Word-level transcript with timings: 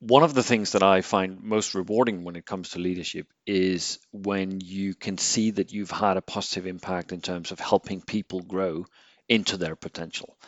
One 0.00 0.22
of 0.22 0.32
the 0.32 0.42
things 0.42 0.72
that 0.72 0.82
I 0.82 1.02
find 1.02 1.42
most 1.42 1.74
rewarding 1.74 2.24
when 2.24 2.34
it 2.34 2.46
comes 2.46 2.70
to 2.70 2.78
leadership 2.78 3.26
is 3.46 3.98
when 4.12 4.62
you 4.62 4.94
can 4.94 5.18
see 5.18 5.50
that 5.50 5.74
you've 5.74 5.90
had 5.90 6.16
a 6.16 6.22
positive 6.22 6.66
impact 6.66 7.12
in 7.12 7.20
terms 7.20 7.52
of 7.52 7.60
helping 7.60 8.00
people 8.00 8.40
grow 8.40 8.86
into 9.28 9.58
their 9.58 9.76
potential. 9.76 10.38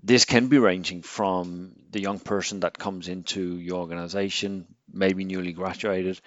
This 0.00 0.24
can 0.24 0.46
be 0.46 0.58
ranging 0.58 1.02
from 1.02 1.74
the 1.90 2.00
young 2.00 2.20
person 2.20 2.60
that 2.60 2.78
comes 2.78 3.08
into 3.08 3.58
your 3.58 3.80
organization, 3.80 4.66
maybe 4.92 5.24
newly 5.24 5.52
graduated, 5.52 6.20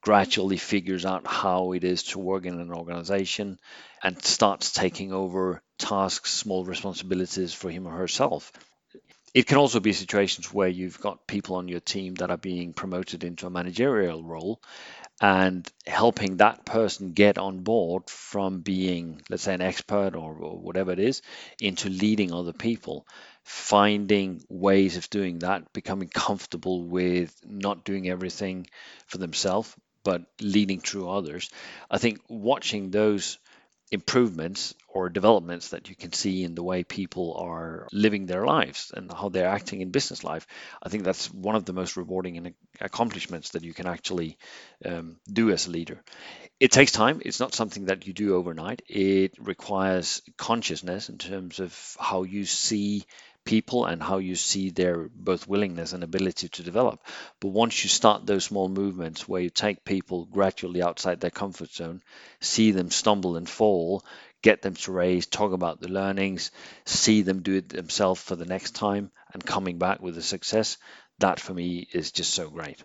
gradually 0.00 0.56
figures 0.56 1.04
out 1.04 1.26
how 1.26 1.72
it 1.72 1.84
is 1.84 2.04
to 2.04 2.18
work 2.18 2.46
in 2.46 2.58
an 2.58 2.72
organization 2.72 3.58
and 4.02 4.22
starts 4.24 4.72
taking 4.72 5.12
over 5.12 5.62
tasks, 5.76 6.30
small 6.30 6.64
responsibilities 6.64 7.52
for 7.52 7.70
him 7.70 7.86
or 7.86 7.92
herself. 7.92 8.50
It 9.34 9.48
can 9.48 9.58
also 9.58 9.80
be 9.80 9.92
situations 9.92 10.54
where 10.54 10.68
you've 10.68 11.00
got 11.00 11.26
people 11.26 11.56
on 11.56 11.66
your 11.66 11.80
team 11.80 12.14
that 12.16 12.30
are 12.30 12.36
being 12.36 12.72
promoted 12.72 13.24
into 13.24 13.46
a 13.46 13.50
managerial 13.50 14.22
role 14.22 14.62
and 15.20 15.68
helping 15.86 16.36
that 16.36 16.64
person 16.64 17.12
get 17.12 17.36
on 17.38 17.60
board 17.60 18.08
from 18.08 18.60
being, 18.60 19.22
let's 19.28 19.42
say, 19.42 19.54
an 19.54 19.60
expert 19.60 20.14
or, 20.14 20.36
or, 20.36 20.58
whatever 20.58 20.92
it 20.92 21.00
is, 21.00 21.22
into 21.60 21.88
leading 21.88 22.32
other 22.32 22.52
people, 22.52 23.06
finding 23.42 24.42
ways 24.48 24.96
of 24.96 25.10
doing 25.10 25.40
that, 25.40 25.72
becoming 25.72 26.08
comfortable 26.08 26.84
with 26.84 27.34
not 27.44 27.84
doing 27.84 28.08
everything 28.08 28.66
for 29.06 29.18
themselves, 29.18 29.74
but 30.04 30.22
leading 30.40 30.80
through 30.80 31.08
others. 31.08 31.50
I 31.90 31.98
think 31.98 32.20
watching 32.28 32.90
those 32.90 33.38
improvements 33.94 34.74
or 34.88 35.08
developments 35.08 35.70
that 35.70 35.88
you 35.88 35.96
can 35.96 36.12
see 36.12 36.44
in 36.44 36.54
the 36.54 36.62
way 36.62 36.84
people 36.84 37.34
are 37.38 37.88
living 37.92 38.26
their 38.26 38.44
lives 38.44 38.92
and 38.94 39.10
how 39.12 39.28
they're 39.28 39.48
acting 39.48 39.80
in 39.80 39.90
business 39.90 40.22
life. 40.22 40.46
I 40.82 40.88
think 40.88 41.04
that's 41.04 41.32
one 41.32 41.56
of 41.56 41.64
the 41.64 41.72
most 41.72 41.96
rewarding 41.96 42.54
accomplishments 42.80 43.50
that 43.50 43.64
you 43.64 43.74
can 43.74 43.86
actually 43.86 44.36
um, 44.84 45.16
do 45.32 45.50
as 45.50 45.66
a 45.66 45.70
leader. 45.70 46.02
It 46.60 46.70
takes 46.70 46.92
time. 46.92 47.22
It's 47.24 47.40
not 47.40 47.54
something 47.54 47.86
that 47.86 48.06
you 48.06 48.12
do 48.12 48.36
overnight. 48.36 48.82
It 48.88 49.32
requires 49.38 50.22
consciousness 50.36 51.08
in 51.08 51.18
terms 51.18 51.58
of 51.58 51.96
how 51.98 52.22
you 52.22 52.44
see 52.44 53.04
people 53.44 53.84
and 53.84 54.02
how 54.02 54.18
you 54.18 54.36
see 54.36 54.70
their 54.70 55.08
both 55.08 55.46
willingness 55.46 55.92
and 55.92 56.02
ability 56.02 56.48
to 56.48 56.62
develop. 56.62 57.00
But 57.40 57.48
once 57.48 57.82
you 57.84 57.90
start 57.90 58.26
those 58.26 58.44
small 58.44 58.68
movements 58.68 59.28
where 59.28 59.42
you 59.42 59.50
take 59.50 59.84
people 59.84 60.24
gradually 60.26 60.82
outside 60.82 61.20
their 61.20 61.30
comfort 61.30 61.72
zone, 61.72 62.02
see 62.40 62.70
them 62.70 62.90
stumble 62.90 63.36
and 63.36 63.48
fall, 63.48 64.04
get 64.42 64.62
them 64.62 64.74
to 64.74 64.92
raise, 64.92 65.26
talk 65.26 65.52
about 65.52 65.80
the 65.80 65.88
learnings, 65.88 66.50
see 66.84 67.22
them 67.22 67.42
do 67.42 67.54
it 67.56 67.68
themselves 67.68 68.20
for 68.20 68.36
the 68.36 68.46
next 68.46 68.74
time 68.74 69.10
and 69.32 69.44
coming 69.44 69.78
back 69.78 70.00
with 70.00 70.16
a 70.18 70.22
success, 70.22 70.76
that 71.18 71.40
for 71.40 71.54
me 71.54 71.86
is 71.92 72.12
just 72.12 72.32
so 72.34 72.48
great. 72.50 72.82